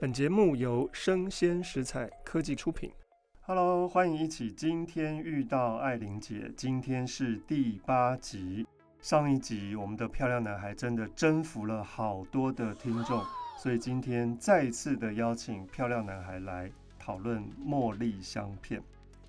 [0.00, 2.88] 本节目由生鲜食材科技出品。
[3.40, 6.52] Hello，欢迎一起今天遇到爱玲姐。
[6.56, 8.64] 今天是第八集。
[9.00, 13.20] 上一集我们的漂亮男孩真的征服了好多的听众，
[13.58, 18.80] 所以今天再次的邀请漂亮男孩来讨论茉莉香片。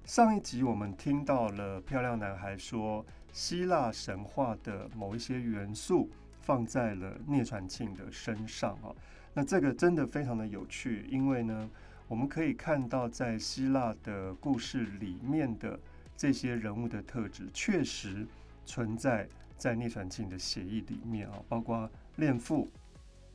[0.05, 6.07] 上一集我们听到了漂亮男孩说，希腊神话的某一些元素
[6.41, 8.93] 放在了聂传庆的身上啊。
[9.39, 11.69] 那这个真的非常的有趣，因为呢，
[12.09, 15.79] 我们可以看到在希腊的故事里面的
[16.17, 18.27] 这些人物的特质，确实
[18.65, 19.25] 存在
[19.55, 22.69] 在聂传庆的血液里面啊，包括恋父、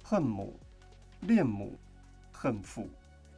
[0.03, 0.61] 恨母、
[1.23, 1.75] 恋母、
[2.31, 2.87] 恨父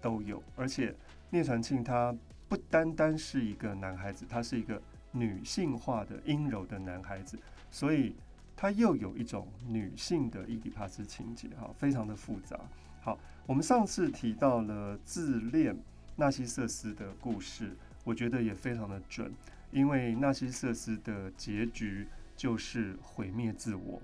[0.00, 0.42] 都有。
[0.56, 0.92] 而且
[1.30, 2.12] 聂传庆他
[2.48, 7.38] 不单单是一个男孩子，他是一个女性化的阴柔的男孩子，
[7.70, 8.16] 所以。
[8.56, 12.58] 它又有一种女性的伊底帕斯情节，哈，非常的复杂。
[13.02, 15.76] 好，我们上次提到了自恋
[16.16, 19.30] 纳西瑟斯的故事，我觉得也非常的准，
[19.70, 24.00] 因为纳西瑟斯的结局就是毁灭自我。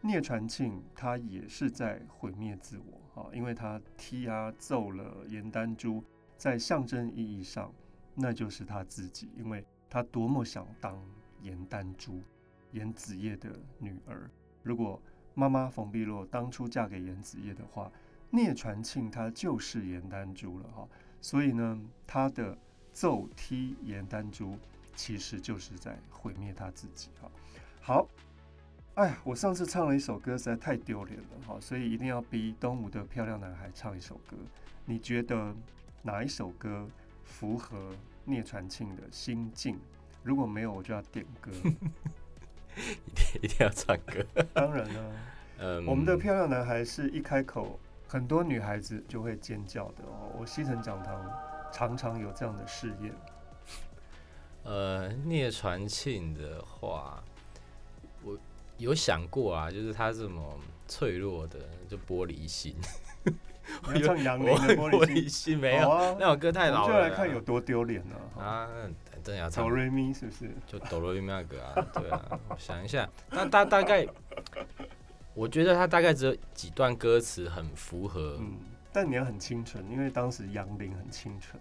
[0.00, 6.02] 聂传庆他也是在毁灭自我，哈，因为他踢啊揍了颜丹珠，
[6.38, 7.72] 在象征意义上，
[8.14, 10.98] 那就是他自己，因为他多么想当
[11.42, 12.22] 颜丹珠。
[12.76, 14.30] 严子叶的女儿，
[14.62, 15.00] 如果
[15.34, 17.90] 妈妈冯碧落当初嫁给严子叶的话，
[18.30, 20.86] 聂传庆他就是颜丹珠了哈。
[21.22, 22.56] 所以呢，他的
[22.92, 24.58] 揍踢颜丹珠，
[24.94, 27.30] 其实就是在毁灭他自己哈。
[27.80, 28.06] 好，
[28.94, 34.36] 哎呀，我上次唱了一首歌实在太丢脸了哈，所以一定要逼东吴的漂亮男孩唱一首歌。
[34.84, 35.54] 你觉得
[36.02, 36.86] 哪一首歌
[37.24, 39.78] 符合聂传庆的心境？
[40.22, 41.50] 如果没有，我就要点歌。
[42.76, 45.12] 一 定一定要唱歌，当然了，
[45.58, 50.30] 嗯，我们的漂亮男孩是一开口，很多女孩子就会尖叫的哦。
[50.38, 51.30] 我西城讲堂
[51.72, 53.12] 常常有这样的试验。
[54.64, 57.22] 呃，聂传庆的话，
[58.22, 58.36] 我
[58.78, 60.58] 有想过啊，就是他这么
[60.88, 62.74] 脆弱的，就玻璃心。
[63.92, 65.90] 你要唱杨林的玻璃心没有？
[65.90, 68.42] 啊、那首歌太老了，就来看有多丢脸呢？
[68.42, 68.68] 啊。
[69.24, 70.48] 真要唱哆瑞咪是不是？
[70.68, 74.06] 就哆瑞咪那个啊，对啊，我想一下，那大大概，
[75.34, 78.52] 我觉得他大概只有几段歌词很符合，嗯，
[78.92, 81.60] 但你要很清纯，因为当时杨林很清纯。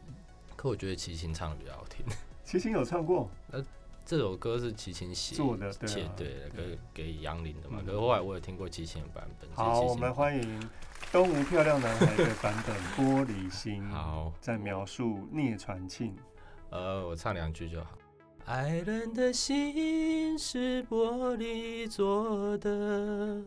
[0.56, 2.06] 可我觉得齐秦唱的比较好听。
[2.44, 3.32] 齐秦有唱过？
[3.48, 3.60] 那
[4.06, 7.82] 这首歌是齐秦写做的，对对，给给杨林的嘛。
[7.84, 9.50] 可是后来我有听过齐秦的版本。
[9.56, 10.70] 好，我们欢迎
[11.16, 12.76] 东吴漂亮男孩的版本
[13.26, 13.82] 《玻璃心》。
[13.90, 16.14] 好，在描述聂传庆。
[16.72, 17.92] 呃，我唱两句就好。
[18.44, 23.42] 爱人的心是玻璃做的，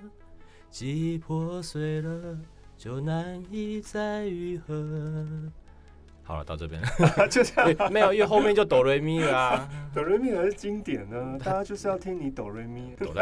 [0.70, 2.38] 既破碎了，
[2.74, 5.36] 就难以再愈合。
[6.22, 9.68] 好了，到这边了， 就这样，没有，因为后面就哆瑞咪了啊。
[9.92, 12.96] 哆瑞咪还是经典呢，大家就是要听你哆瑞咪。
[12.96, 13.12] 哆。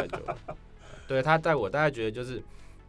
[1.08, 2.40] 对他带我，大概觉得就是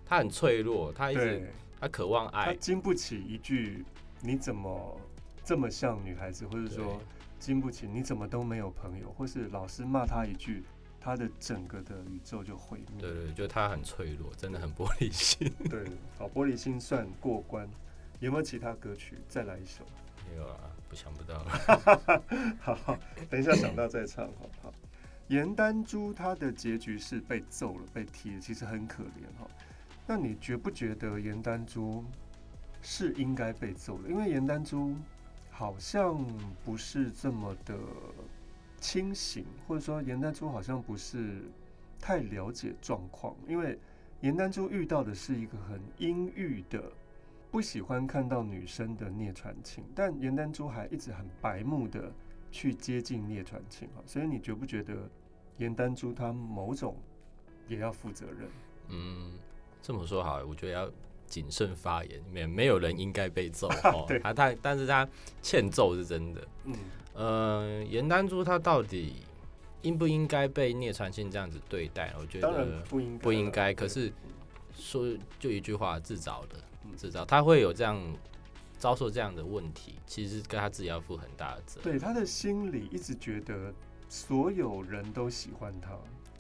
[0.08, 3.84] 他很脆弱，他一直他渴望爱，他经不起一句
[4.22, 5.00] 你怎么。
[5.44, 7.02] 这么像女孩子，或者说
[7.40, 10.62] 经不起，你怎么都没有朋友，或是老师骂他一句，
[11.00, 13.00] 他的整个的宇宙就毁灭。
[13.00, 15.50] 对对，就他很脆弱，真的很玻璃心。
[15.70, 15.86] 对，
[16.18, 17.66] 好，玻璃心算过关。
[18.20, 19.16] 有没有其他歌曲？
[19.30, 19.86] 再来一首。
[20.30, 22.22] 没有啊，不想不到 了。
[22.60, 24.74] 好，好，等一下想到再唱，好不好？
[25.30, 29.48] 颜丹珠她的结局是被揍了，被踢了，其实很可怜哈。
[30.08, 32.04] 那你觉不觉得颜丹珠
[32.82, 34.10] 是应该被揍的？
[34.10, 34.96] 因为颜丹珠。
[35.50, 36.24] 好像
[36.64, 37.76] 不是这么的
[38.80, 41.42] 清醒，或者说颜丹珠好像不是
[42.00, 43.76] 太了解状况，因为
[44.22, 46.84] 颜丹珠遇到的是一个很阴郁的、
[47.50, 52.14] 不喜欢看到女生的聂传庆，但颜丹珠还一直很白目的
[52.52, 55.10] 去接近聂传庆，所以你觉不觉得
[55.58, 56.96] 颜丹珠她某种
[57.68, 58.48] 也要负责任？
[58.90, 59.32] 嗯，
[59.88, 60.92] 这么说好，我觉得要。
[61.30, 64.08] 谨慎发言，没没有人应该被揍 哦。
[64.24, 65.06] 他他，但是他
[65.42, 66.48] 欠揍是真的。
[66.64, 66.76] 嗯，
[67.14, 69.16] 呃，严丹珠他到底
[69.82, 72.14] 应不应该被聂传庆这样子对待？
[72.18, 73.74] 我觉得不应不应该。
[73.74, 74.10] 可是
[74.74, 75.06] 说
[75.38, 76.56] 就一句话，自找的，
[76.96, 77.26] 自找。
[77.26, 78.02] 他会有这样
[78.80, 81.92] 遭受这样的问题，其实跟他自己要负很大的责任。
[81.92, 83.74] 对，他的心里一直觉得
[84.08, 85.92] 所有人都喜欢他，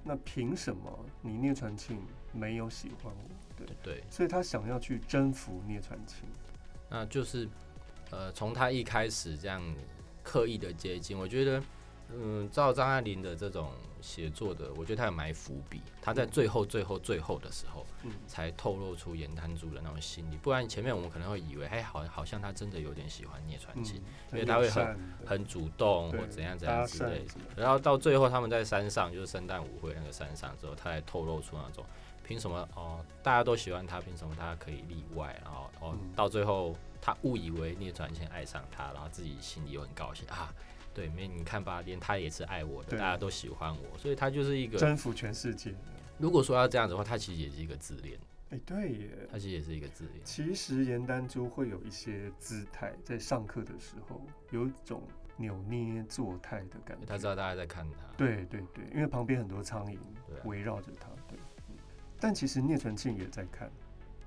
[0.01, 1.99] 那凭什么你聂传庆
[2.37, 3.37] 没有喜欢我？
[3.57, 6.29] 对对，所以他想要去征服聂传庆，
[6.89, 7.49] 那就是，
[8.11, 9.61] 呃，从他一开始这样
[10.23, 11.63] 刻意的接近，我觉得，
[12.13, 20.37] 嗯，照张爱玲的这种写作的，我觉得他有埋伏笔，他在最后、最后、最后的时候，嗯，才透露出严丹珠的那种心理。
[20.37, 23.95] 不然前面我们可能会以为，哎，好，好像他真的有点喜欢聂传庆，
[24.31, 27.33] 因为他会很很主动或怎样怎样之类的。
[27.55, 31.83] 然后到最后他们在山上，就是圣诞舞会那个山上之后，他才透露出那种，
[32.27, 35.39] 凭什么哦，大家都喜欢他，凭什么他可以例外？
[35.41, 40.53] 然后哦，到最后他误以为聂传庆爱上他，然后自己心里又很高兴啊。
[40.93, 45.73] 对，没你看吧，连他也是爱我的，大家都喜欢我，所以他就是一个征服全世界。
[46.17, 48.19] 如果说要这样子的话，他其实也是一个自恋。
[48.49, 50.15] 哎，对耶，他其实也是一个自恋。
[50.23, 55.01] 其实严丹珠会有一些姿态，在上课的时候有一种
[55.37, 57.05] 扭捏作态的感觉。
[57.05, 57.97] 他知道大家在看他。
[58.17, 59.97] 对对对，因为旁边很多苍蝇
[60.45, 61.07] 围绕着他。
[62.17, 63.69] 对，但其实聂传庆也在看，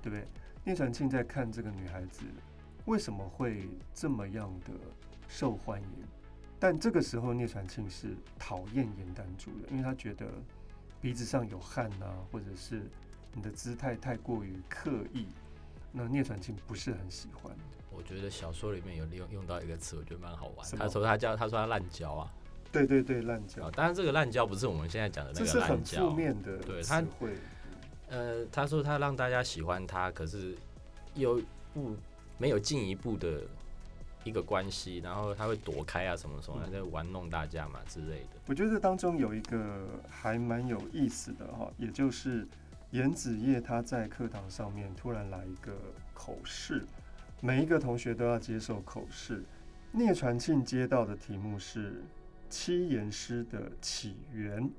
[0.01, 0.25] 对不对？
[0.63, 2.21] 聂传庆在看这个女孩子
[2.85, 4.71] 为什么会这么样的
[5.27, 5.87] 受欢迎。
[6.59, 10.27] 但这个时候，聂传庆是讨厌严丹珠的，因为他觉得
[11.01, 12.83] 鼻子上有汗啊，或者是
[13.33, 15.25] 你的姿态太过于刻意，
[15.91, 17.51] 那聂传庆不是很喜欢。
[17.89, 20.67] 我觉得小说里面有利用用到一个词，我觉得蛮好玩。
[20.77, 22.31] 他说他叫他说他烂胶啊，
[22.71, 23.69] 对对对，烂胶。
[23.71, 26.57] 当然这个烂胶不是我们现在讲的那个滥交，这是很负面的。
[26.59, 27.35] 对他会，
[28.11, 30.55] 呃，他说他让大家喜欢他，可是
[31.15, 31.41] 又
[31.73, 31.95] 不
[32.37, 33.41] 没有进一步的。
[34.23, 38.37] 一个关系，然后他会躲开啊，什么什么，在玩弄大家嘛之类的。
[38.45, 42.47] 我觉得当中有一个还蛮有意思的哈，也就是
[42.91, 45.73] 严子业他在课堂上面突然来一个
[46.13, 46.85] 口试，
[47.39, 49.43] 每一个同学都要接受口试。
[49.91, 52.03] 聂传庆接到的题目是
[52.47, 54.69] 七言诗的起源，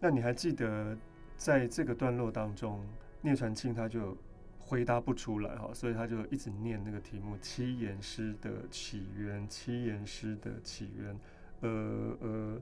[0.00, 0.98] 那你还记得
[1.38, 2.84] 在这个段落当中，
[3.22, 4.14] 聂传庆他就。
[4.60, 11.18] 回答不出来哈，所以他就一直念那个题目：七言诗的起源，七言诗的起源，
[11.62, 12.60] 呃呃，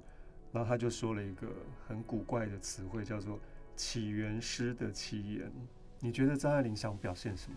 [0.53, 1.49] 然后他就说了一个
[1.89, 3.41] 很古怪的词汇，叫做
[3.75, 5.51] 起源诗的七言。
[5.99, 7.57] 你觉得张爱玲想表现什么？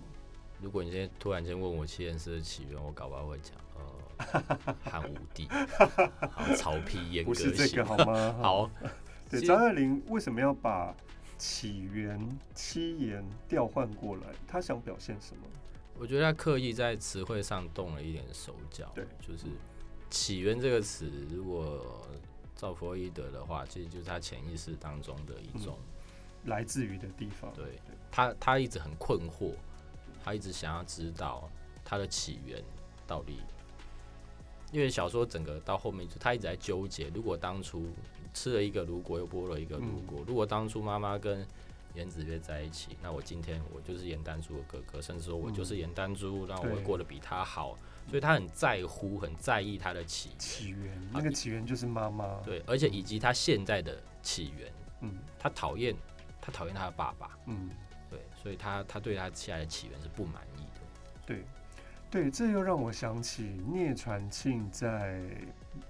[0.59, 5.47] 如果你现在突然间问我七言诗的起源，我搞不好会讲呃 汉武帝，
[6.31, 8.33] 好曹丕严格性，不是这个好吗？
[8.41, 8.71] 好，
[9.29, 10.95] 对，张爱玲为什么要把？
[11.37, 12.19] 起源
[12.53, 15.43] 七言调换过来，他想表现什么？
[15.97, 18.91] 我觉得他刻意在词汇上动了一点手脚。
[18.93, 19.45] 对，就是
[20.11, 22.05] “起源”这个词，如果
[22.57, 25.77] 照弗洛伊德的话，其实就是他潜意识当中的一种、
[26.43, 27.49] 嗯、来自于的地方。
[27.53, 27.79] 对，
[28.11, 29.53] 他他一直很困惑，
[30.21, 31.49] 他一直想要知道
[31.85, 32.61] 他的起源
[33.07, 33.37] 到底。
[34.73, 37.87] 因为小说整个到后面，他一直在纠结，如果当初。
[38.33, 40.23] 吃了一个如果，又剥了一个如果。
[40.27, 41.45] 如果当初妈妈跟
[41.95, 47.77] 严子越在一起，那我今天我就是严丹珠的哥哥，甚至说我就是严丹珠，那我会过得比他好。
[48.07, 51.09] 所以他很在乎，很在意他的起起源。
[51.11, 52.39] 那个起源就是妈妈。
[52.43, 54.71] 对，而且以及他现在的起源。
[55.01, 55.95] 嗯，他讨厌
[56.41, 57.37] 他讨厌他的爸爸。
[57.45, 57.69] 嗯，
[58.09, 60.81] 对，所以他他对他现在的起源是不满意的。
[61.25, 61.43] 对。
[62.11, 65.21] 对，这又让我想起聂传庆在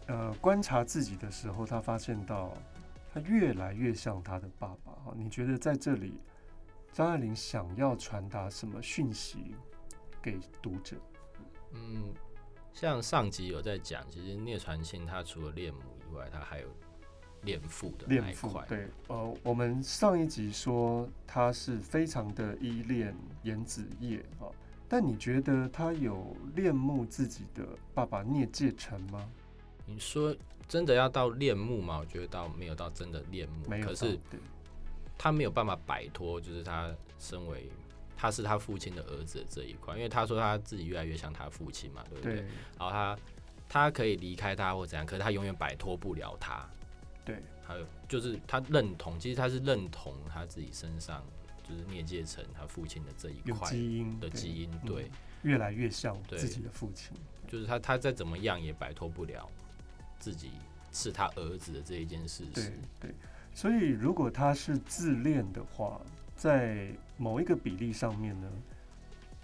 [0.07, 2.53] 呃观察自己的时候，他发现到
[3.13, 4.91] 他越来越像他的爸爸。
[5.06, 6.13] 哈，你觉得在这里，
[6.91, 9.56] 张爱玲想要传达什么讯息
[10.21, 10.95] 给读者？
[11.74, 12.13] 嗯，
[12.74, 16.68] 像上集有在讲，其实聂传庆他除了恋母以外，他还有
[17.44, 18.59] 恋父的恋父。
[18.68, 24.50] 对，呃，我们上一集说他是非常的依恋严子业啊。
[24.92, 27.63] 但你觉得他有恋慕自己的
[27.94, 29.30] 爸爸聂介成吗？
[29.89, 30.35] 你说
[30.67, 31.97] 真的要到恋慕吗？
[31.99, 34.19] 我觉得到没有到真的恋慕，可是
[35.17, 37.69] 他没有办法摆脱，就是他身为
[38.15, 42.35] 他是他父亲的儿子的这一块，因为他说他自己越来越像他父亲嘛，对不对？
[42.35, 42.41] 对，
[42.77, 43.17] 然后他
[43.67, 46.67] 他可以离开他或怎样，可是他永远摆脱不了他。
[47.25, 51.23] 对，还有就是他认同，其实他是认同他自己身上。
[51.61, 55.11] 就是聂介成他父亲的这一块基因的基因，对，嗯，
[55.43, 57.15] 越来越像自己的父亲。
[57.47, 59.47] 就是他，他再怎么样也摆脱不了
[60.19, 60.52] 自己
[60.92, 62.52] 是他儿子的这一件事实。
[62.54, 63.16] 对对，
[63.54, 66.02] 所以如果他是自恋的话，
[66.35, 68.52] 在某一个比例上面呢，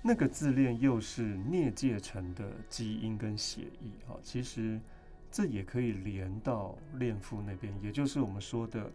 [0.02, 4.80] 那个自恋又是聂介成的基因跟血液啊，其实
[5.32, 8.92] 这也可以连到恋父那边，也就是我们说的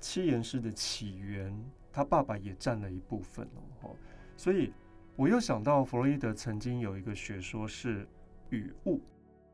[0.00, 1.56] 七言诗的起源。
[1.92, 3.44] 他爸爸也占了一部分
[3.82, 3.90] 哦，
[4.36, 4.72] 所以
[5.16, 8.06] 我又想到弗洛伊德曾经有一个学说是
[8.50, 9.00] 语物，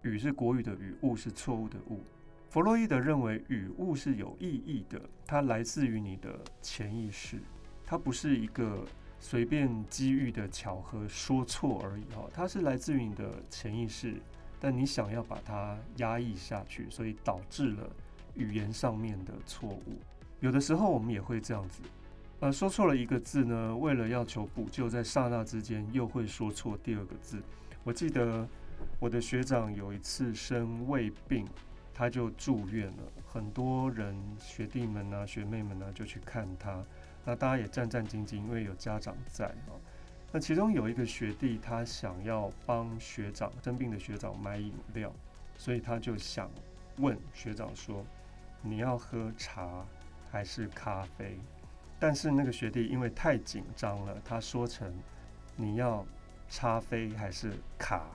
[0.06, 2.00] 语是国语的语，误是错误的误。
[2.48, 7.38] 弗洛伊德认为语误是有意义的，它来自于你的潜意识，
[7.84, 8.86] 它不是一个
[9.18, 14.14] 随便机遇的巧合说错而已哈，它是来自于你的潜意识，
[14.60, 17.90] 但你想要把它压抑下去，所以导致了
[18.34, 19.98] 语言上面的错误。
[20.40, 21.82] 有的时候我们也会这样子，
[22.40, 27.42] 呃，说错了一个字呢，为了要求补救，在刹那之间又会说错第二个字。
[27.82, 28.48] 我记得
[28.99, 31.47] 我的学长有一次生胃病，
[31.92, 36.83] 他就住院了，很多人学弟们啊、学妹们啊就去看他，
[37.25, 39.76] 那大家也战战兢兢，因为有家长在啊。
[40.33, 45.12] 那其中有一个学弟，他想要帮学长生病的学长买饮料，
[45.56, 46.50] 所以他就想
[46.99, 48.04] 问学长说
[48.61, 49.85] ：“你要喝茶
[50.30, 51.38] 还是咖啡？”
[51.99, 54.92] 但是那个学弟因为太紧张了，他说成
[55.56, 56.04] ：“你要
[56.50, 58.06] 咖啡还是卡？”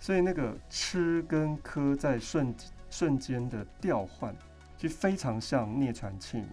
[0.00, 2.54] 所以那个吃跟磕在瞬
[2.90, 4.34] 瞬间的调换，
[4.76, 6.46] 就非常像聂传庆。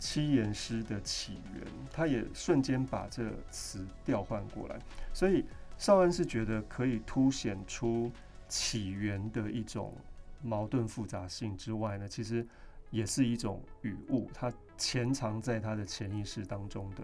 [0.00, 4.78] 七言诗的起源，他也瞬间把这词调换过来，
[5.12, 5.44] 所以
[5.76, 8.08] 邵恩是觉得可以凸显出
[8.48, 9.92] 起源的一种
[10.40, 12.46] 矛盾复杂性之外呢，其实
[12.90, 17.02] 也是一种语物，它潜藏在他的潜意识当中的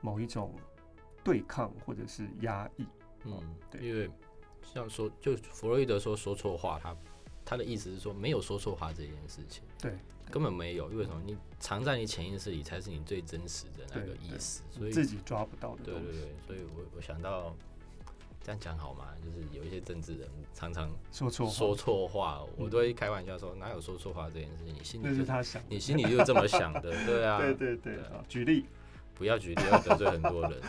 [0.00, 0.52] 某一种
[1.22, 2.84] 对抗或者是压抑。
[3.24, 4.10] 嗯，对，因为
[4.62, 6.96] 像说，就弗洛伊德说说错话，他
[7.44, 9.62] 他的意思是说没有说错话这件事情。
[9.80, 9.92] 对。
[10.30, 11.20] 根本没有，因为什么？
[11.26, 15.82] 你藏在你潜意识里，才是你最真实的那个意思，所以自己抓不到的。
[15.84, 17.54] 对对对，所以我我想到
[18.42, 19.08] 这样讲好吗？
[19.22, 24.74] 就是有一些政治人物常常说错说错话，我都会开玩笑说，哪有说错话这件事情？
[24.74, 27.98] 你心里就是他想，你心里就是这么想的，对啊， 对对对。
[28.26, 28.64] 举例，
[29.14, 30.62] 不要举例，要得罪很多人。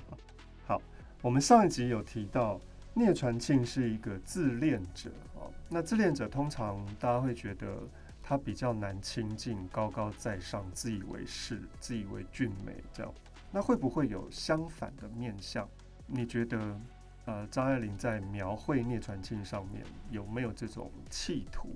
[0.66, 0.80] 好，
[1.20, 2.58] 我们上一集有提到
[2.94, 7.76] 聂传庆是一个自恋者哦，那自恋者通常大家会觉得。
[8.24, 13.12] 他比较难亲近，高高在上，自以为是，自以为俊美，这样，
[13.50, 15.68] 那会不会有相反的面相？
[16.06, 16.80] 你觉得，
[17.26, 21.68] 呃，张爱玲在描绘聂传庆上面有没有这种企图？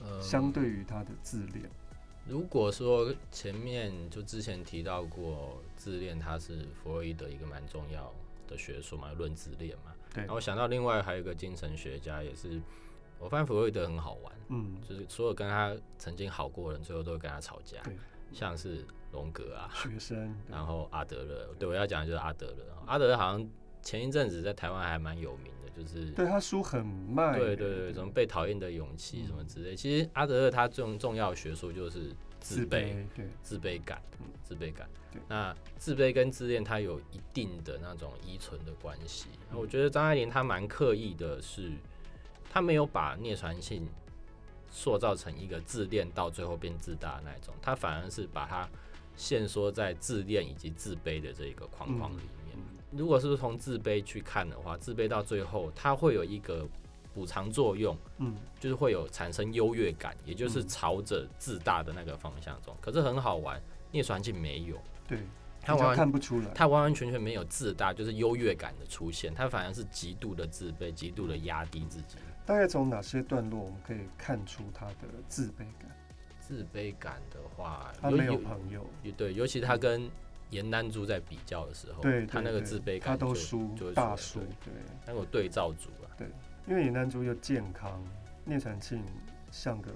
[0.00, 1.68] 呃，相对于他的自恋，
[2.24, 8.12] 如果说前面就之前提到过自恋，它是弗洛伊德一个蛮重要
[8.46, 9.91] 的学说嘛，论自恋嘛。
[10.14, 10.20] 对。
[10.20, 12.60] 然后我想到另外还有一个精神学家也是。
[13.18, 17.80] 我发现弗洛伊德很好玩，嗯，就是所有跟他曾经好过的人，最后都会跟他吵架，
[18.32, 23.48] 像是荣格啊，学生，然后阿德勒，对，我要讲的就是阿德勒，阿德勒好像
[23.80, 34.02] 前一阵子在台湾还蛮有名的，就是对他书很卖，对对对，什么被讨厌的勇气什么之类，其实阿德勒他重重要的学说就是自卑，对，自卑感，
[34.42, 34.88] 自卑感，
[35.28, 41.70] 那自卑跟自恋它有一定的那种依存的关系，那我觉得张爱玲她蛮刻意的是。
[42.54, 43.88] 她没有把聂传庆
[44.68, 48.68] 塑造成一个自恋到最后变自大的那种，她反而是把他
[49.16, 52.58] 限缩在自恋以及自卑的这一个框框里面。
[52.90, 56.68] 如果是从自卑去看的话，自卑到最后他会有一个
[57.14, 62.76] 补偿作用，嗯，就是会有产生优越感，也就是朝着自大的那个方向走。
[62.80, 65.18] 可是很好玩，聂传庆没有，对，
[65.60, 72.16] 他完全看不出来，他完完全全没有自大，就是优越感的出现，他反而是极度的自卑，极度的压低自己。
[72.44, 74.94] 大概从哪些段落我们可以看出他的
[75.28, 75.90] 自卑感？
[76.40, 78.84] 自卑感的话，他没有朋友，
[79.16, 80.10] 对，尤其他跟
[80.50, 84.74] 严丹珠在比较的时候，对，他那个自卑感他都输，就大输，对，
[85.06, 86.26] 那个对照组啊，对，
[86.66, 88.02] 因为严丹珠又健康，
[88.44, 89.02] 聂传庆
[89.50, 89.90] 像个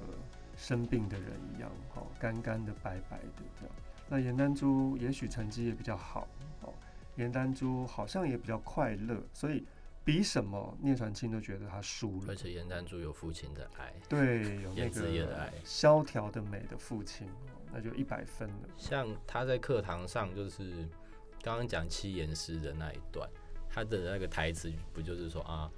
[0.57, 3.75] 生病的人一样，哦，干干的、白白的这样。
[4.09, 6.29] 那严丹珠也许成绩也比较好，
[6.63, 6.73] 哦，
[7.17, 9.65] 严丹珠好像也比较快乐，所以。
[10.07, 17.29] 比什么聂传庆都觉得他输了，而且严丹珠有父亲的爱，对，有那个萧条的美的父亲，
[17.73, 18.69] 那就一百分了。
[18.77, 20.89] 像他在课堂上，就是
[21.43, 23.29] 刚刚讲七言诗的那一段，
[23.69, 25.69] 他的那个台词不就是说啊，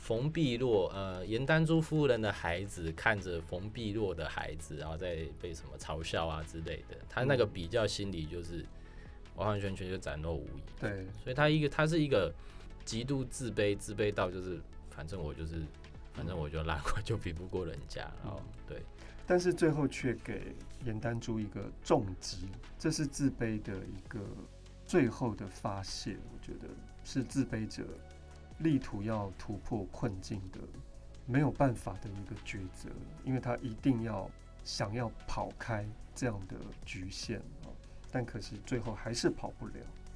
[0.00, 8.64] 冯碧落，呃，严丹珠夫人的孩子看着冯碧落的孩子，然后再被什么嘲笑啊之类的，他那个比较心理就是
[9.36, 10.62] 完完全全就展露无遗。
[10.80, 12.34] 对，所以他一个，他是一个。
[12.82, 14.58] 极度自卑，自卑到就是，
[14.90, 15.62] 反正我就是，
[16.14, 18.82] 反正我就烂，我就比不过人家，然后对，
[19.26, 24.18] 但是最后却给严丹珠一个重击，这是自卑的一个
[24.86, 26.66] 最后的发泄，我觉得
[27.04, 27.84] 是自卑者
[28.60, 30.58] 力图要突破困境的
[31.26, 32.88] 没有办法的一个抉择，
[33.24, 34.28] 因为他一定要
[34.64, 37.68] 想要跑开这样的局限啊，
[38.10, 39.74] 但可惜最后还是跑不了。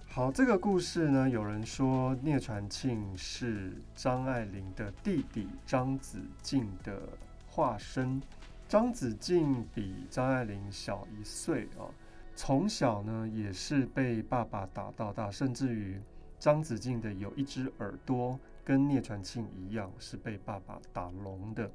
[0.08, 7.00] 好，这个故事呢，有人说聂传庆是张爱玲的弟弟张子静的
[7.48, 8.22] 化身。
[8.68, 11.86] 张子静比张爱玲小一岁啊，
[12.34, 16.00] 从小呢也是被爸爸打到大，甚至于
[16.44, 21.70] 张子静的有一只耳朵跟聂传庆一样是被爸爸打聋的。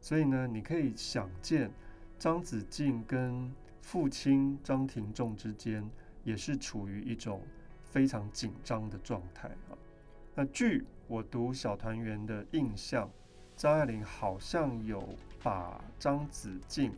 [0.00, 1.70] 所以呢，你可以想见
[2.18, 3.52] 张子静跟
[3.82, 5.86] 父亲张廷仲之间
[6.22, 7.42] 也是处于一种
[7.82, 9.76] 非常紧张的状态啊。
[10.34, 13.10] 那据我读小团圆的印象，
[13.54, 15.06] 张爱玲好像有
[15.42, 16.90] 把张子静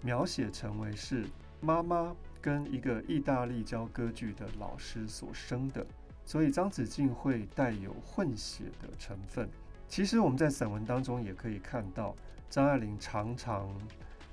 [0.00, 1.26] 描写成为是
[1.60, 5.86] 妈妈跟一个意大利教歌剧的老师所生的，
[6.24, 9.48] 所以张子静会带有混血的成分。
[9.88, 12.14] 其实我们在散文当中也可以看到，
[12.48, 13.68] 张爱玲常常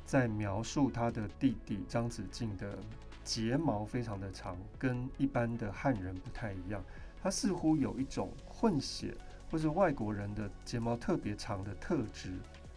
[0.05, 2.77] 在描述她的弟弟张子静的
[3.23, 6.83] 睫毛非常的长，跟一般的汉人不太一样。
[7.21, 9.13] 他似乎有一种混血
[9.51, 12.31] 或是外国人的睫毛特别长的特质，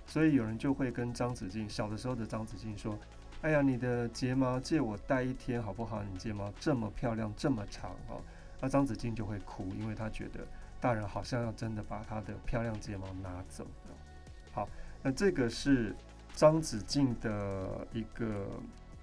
[0.04, 2.98] 所以有人就会跟张子静小的时候的张子静说
[3.42, 6.02] ：“哎呀，你的睫毛借我戴一天好不好？
[6.02, 8.20] 你睫毛这么漂亮，这么长哦。”
[8.62, 10.46] 那张子静就会哭，因为她觉得
[10.80, 13.66] 大人好像要真的把她的漂亮睫毛拿走。
[14.52, 14.68] 好，
[15.02, 15.92] 那这个是
[16.32, 18.46] 张子静的一个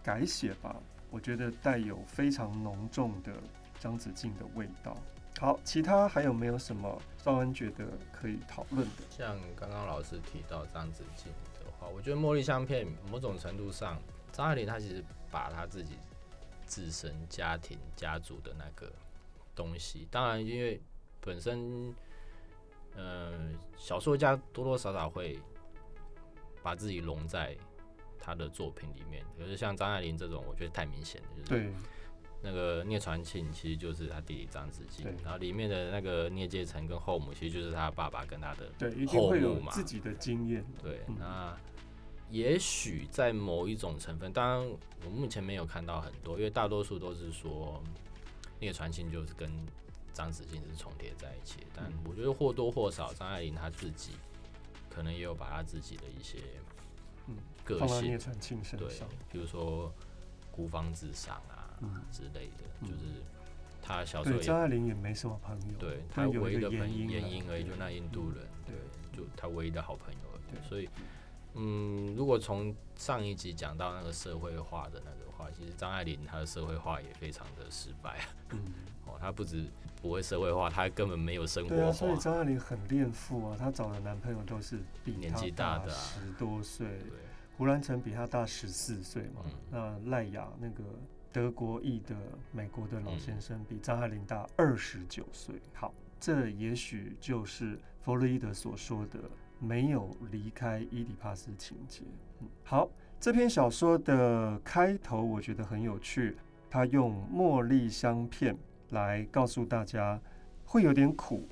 [0.02, 0.78] 改写吧，
[1.12, 3.34] 我觉得带有非常浓重的
[3.82, 4.96] 张子静的味道。
[5.40, 9.04] 好，其他还有没有什么绍恩觉得可以讨论的？
[9.10, 11.28] 像刚刚老师提到张子静
[11.60, 14.00] 的话，我觉得《茉莉香片》某种程度上，
[14.32, 15.98] 张爱玲她其实把她自己
[16.66, 18.92] 自身家庭家族的那个
[19.56, 20.82] 东西，当然因为
[21.22, 21.90] 本身，
[22.96, 25.40] 嗯、呃，小说家多多少少会
[26.62, 27.58] 把自己融在
[28.20, 31.74] 他的作品里面，可是像张爱玲这种，我觉得太明显了，就是。
[32.42, 38.72] 那个聂传庆其实就是他弟弟张子静，然后里面的那个聂介成跟后母其实就是他爸爸跟他的
[39.10, 40.64] 后母嘛，自己的经验。
[40.82, 41.54] 对，那
[42.30, 44.70] 也许在某一种成分，当然
[45.04, 47.84] 我目前没有看到很多，因为大多数都是说
[48.60, 49.50] 聂传庆就是跟
[50.14, 54.12] 张子静是重叠在一起，但我觉得或多或少张爱玲她自己
[54.90, 56.40] 可能也有把她自己的一些
[57.28, 58.20] 嗯个性，
[58.78, 58.90] 对，
[59.32, 59.92] 比如说
[60.52, 61.66] 孤芳自赏啊。
[61.82, 63.24] 嗯，之类的，就是
[63.82, 68.76] 他小时候，张爱玲也没什么朋友，对他唯一的朋友原因而已，就那印度人，对，
[69.18, 70.68] 就他唯一的好朋友而已。
[70.68, 70.90] 所以，
[71.54, 78.20] 嗯，如果从上一集讲到那个社会化的那个话，其实张爱玲她的社会化也非常的失败。
[78.52, 78.60] 嗯，
[79.08, 79.66] 哦，她不止
[80.02, 81.76] 不会社会化，她根本没有生活化。
[81.76, 87.00] 对啊，所以张爱玲很恋父啊，她找的男朋友都是比年纪大的十多岁，
[87.58, 90.84] 胡兰成比她大十四岁嘛，那赖雅那个。
[91.32, 92.16] 德国裔的
[92.52, 95.62] 美国的老先生比张爱玲大二十九岁。
[95.76, 99.20] 好，这也许就是弗洛伊德所说的
[99.60, 102.02] 没有离开伊底帕斯情节。
[102.40, 102.90] 嗯，好，
[103.22, 106.38] 这篇小说的开头我觉得很有趣，
[106.70, 108.58] 他用茉莉香片
[108.92, 110.18] 来告诉大家
[110.64, 111.46] 会有点苦，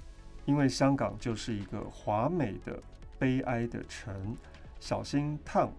[0.45, 2.79] 因为香港就是一个华美的
[3.19, 4.35] 悲哀的城，
[4.79, 5.69] 小心烫。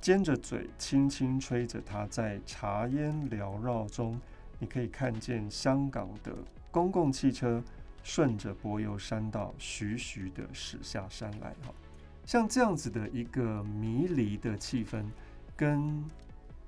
[0.00, 4.16] 尖着嘴，轻轻吹着它，在茶烟缭绕中，
[4.60, 6.32] 你可以看见香港的
[6.70, 7.60] 公共汽车
[8.04, 11.50] 顺着柏油山道徐徐地驶下山来。
[11.66, 11.74] 哈，
[12.24, 15.02] 像这样子的一个迷离的气氛，
[15.58, 16.04] 跟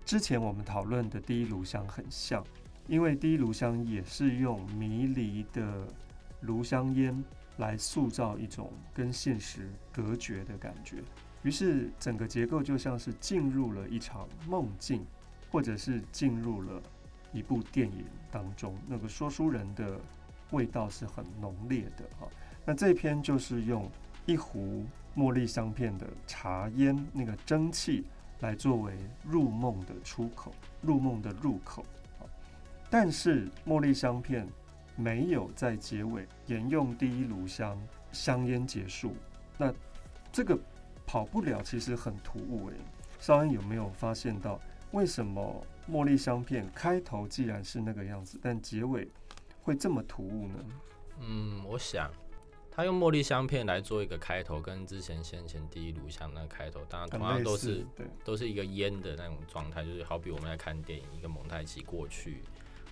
[0.05, 2.45] 之前我们讨论的第一炉香很像，
[2.89, 5.87] 因为第一炉香也是用迷离的
[6.41, 7.25] 炉香烟
[7.59, 10.97] 来塑造一种跟现实隔绝的感觉。
[11.45, 15.07] 于是整个结构就像是进入了一场梦境，
[15.53, 16.83] 或者是进入了
[17.33, 18.77] 一部电影当中。
[18.89, 20.01] 那个说书人的
[20.51, 22.27] 味道是很浓烈的哈。
[22.67, 23.89] 那这篇就是用
[24.27, 24.85] 一壶
[25.17, 28.05] 茉莉香片的茶烟，那个蒸汽
[28.41, 31.85] 来作为入梦的出口，入梦的入口。
[32.91, 34.47] 但是茉莉香片
[34.97, 37.81] 没有在结尾沿用第一炉香
[38.13, 39.15] 香烟结束。
[39.57, 39.73] 那
[40.33, 40.59] 这个。
[41.07, 42.77] 跑不了，其实很突兀诶。
[43.19, 44.61] 稍安有没有发现到，
[44.93, 49.11] 为什么茉莉香片开头既然是那个样子，但结尾
[49.61, 50.55] 会这么突兀呢？
[51.19, 52.09] 嗯，我想
[52.71, 62.43] 他用茉莉香片来做一个开头，跟之前先前第一炉香那个开头，当然同样都是对，都是一个烟的那种状态，就是好比我们在看电影，一个蒙太奇过去，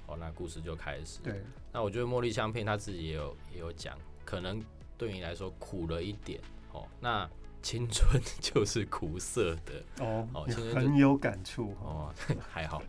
[0.07, 1.21] 哦，那故事就开始。
[1.23, 4.62] 对，那我觉得茉莉香片他自己也有也有讲，可能
[4.97, 6.41] 对你来说苦了一点
[6.73, 7.29] 哦，那。
[7.61, 12.14] 青春就是苦涩的哦，哦，青春很有感触哦，
[12.49, 12.81] 还好，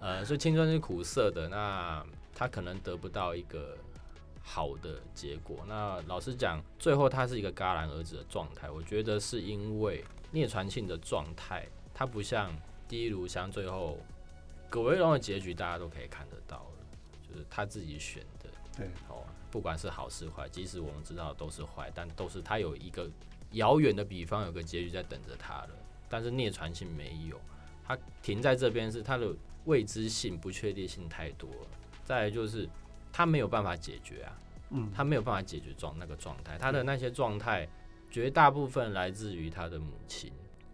[0.00, 3.76] 呃，所以青春是苦涩的，那他可能得不到一个
[4.48, 5.64] 好的结果。
[5.66, 8.70] 那老实讲，最后他是一个戛然而止的状态。
[8.70, 12.56] 我觉得是因为聂传庆的状态，他不像
[12.86, 13.98] 第一炉香最后
[14.70, 16.86] 葛维龙的结局，大家都可以看得到了，
[17.28, 23.10] 就是他自己选的，对，哦，不管是好是坏，即使我们知道都是坏，但都是他有一个。
[23.52, 25.70] 遥远的比方有个结局在等着他了，
[26.10, 27.40] 但是聂传庆没有。
[27.86, 29.32] 他停在这边是他的
[29.66, 31.68] 未知性、不确定性太多了。
[32.04, 32.68] 再来就是
[33.16, 34.38] 他没有办法解决啊，
[34.72, 37.66] 嗯，他没有办法解决状那个状态，他的那些状态
[38.10, 40.30] 绝大部分来自于他的母亲。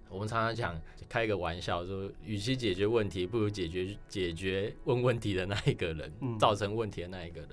[0.08, 0.76] 我们常常讲
[1.08, 7.50] 开一个玩笑说，与其解决问题，不如解决解决问问题的那一个人，嗯、造成问题的那一个人。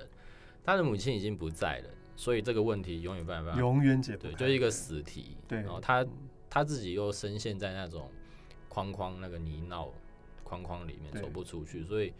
[0.64, 5.38] 他的母亲已经不在了，所以这个问题永远办法永远解不对，就是一个死题。
[5.48, 6.04] 对，然后他
[6.50, 8.10] 他自己又深陷在那种
[8.68, 9.88] 框框那个泥淖
[10.44, 12.12] 框框里面走不出去，所以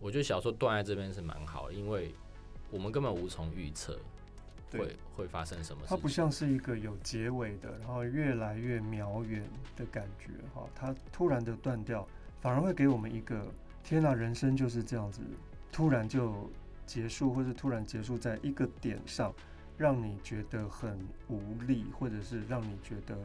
[0.00, 2.14] 我觉得小说断在这边是蛮好的，因为
[2.70, 3.98] 我们根本无从预测。
[4.72, 5.88] 会会发生什么事？
[5.88, 9.42] 它不像是一个有结尾的，然后越来越渺远
[9.74, 10.68] 的感觉哈。
[10.74, 12.06] 它突然的断掉，
[12.42, 13.46] 反而会给我们一个
[13.84, 15.22] 天哪，人生就是这样子，
[15.72, 16.50] 突然就
[16.84, 19.32] 结束，或是突然结束在一个点上，
[19.78, 23.16] 让你觉得很无力，或者是让你觉得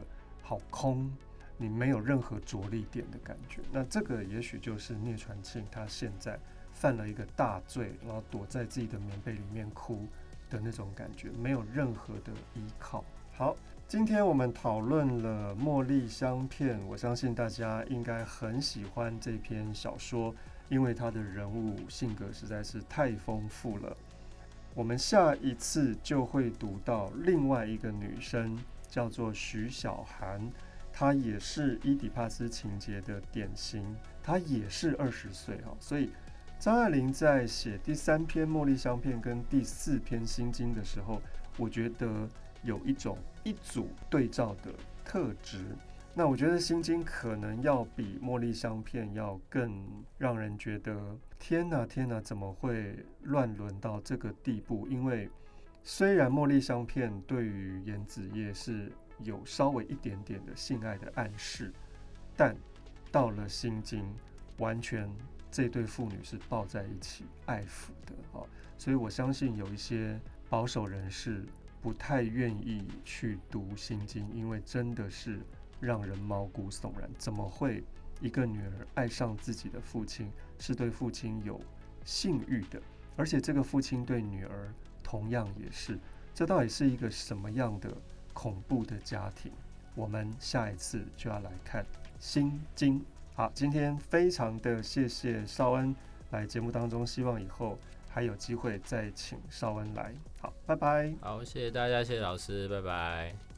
[0.42, 1.12] 好空，
[1.58, 3.60] 你没有任何着力点的感觉。
[3.70, 6.38] 那这个也许就是聂传庆他现在
[6.72, 10.06] 犯了一个大罪，然后躲在自己的棉被里面哭。
[10.50, 13.02] 的那种感觉，没有任何的依靠。
[13.32, 13.56] 好，
[13.88, 20.34] 今天我们讨论了《茉莉香片》，我相信大家应该很喜欢这篇小说，
[20.68, 23.96] 因为它的人物性格实在是太丰富了。
[24.74, 28.58] 我们下一次就会读到另外一个女生，
[28.90, 30.38] 叫做许小涵，
[30.92, 36.10] 她也是伊底帕斯情节的典型，她也是二十岁哈，所以。
[36.62, 41.20] 张爱玲在写第三篇《茉莉香片》跟第四篇《心经》的时候，
[41.56, 42.28] 我觉得
[42.62, 44.72] 有一种一组对照的
[45.04, 45.64] 特质。
[46.14, 49.72] 那我觉得《心经》可能要比《茉莉香片》要更
[50.18, 54.86] 让人觉得天哪天哪，怎么会乱伦到这个地步？
[54.86, 55.28] 因为
[55.82, 61.72] 虽然《茉莉香片》对于严子叶是有稍微一点点的性爱的暗示，
[62.36, 62.54] 但
[63.10, 64.00] 到了《心经》，
[64.58, 65.12] 完全。
[65.52, 68.40] 这对父女是抱在一起爱抚的啊，
[68.78, 71.44] 所以我相信有一些保守人士
[71.82, 75.40] 不太愿意去读《心经》，因为真的是
[75.78, 77.06] 让人毛骨悚然。
[77.18, 77.84] 怎么会
[78.22, 81.60] 一个女儿爱上自己的父亲，是对父亲有
[82.02, 82.80] 性欲的，
[83.14, 85.98] 而且这个父亲对女儿同样也是，
[86.32, 87.94] 这到底是一个什么样的
[88.32, 89.52] 恐怖的家庭？
[89.94, 91.84] 我们下一次就要来看
[92.18, 92.98] 《心经》。
[93.34, 95.94] 好，今天非常的谢谢邵恩
[96.30, 97.78] 来节目当中，希望以后
[98.10, 100.12] 还有机会再请邵恩来。
[100.40, 101.12] 好，拜拜。
[101.20, 103.51] 好，谢谢大家，谢谢老师，拜拜。